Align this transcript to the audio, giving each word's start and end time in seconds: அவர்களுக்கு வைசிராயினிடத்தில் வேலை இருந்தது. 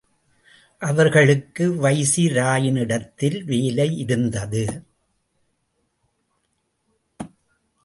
அவர்களுக்கு 0.79 1.69
வைசிராயினிடத்தில் 1.73 3.43
வேலை 3.43 3.97
இருந்தது. 3.97 4.83